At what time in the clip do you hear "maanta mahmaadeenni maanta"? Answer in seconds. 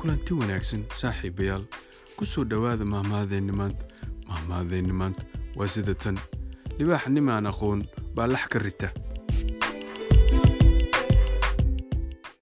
3.52-5.22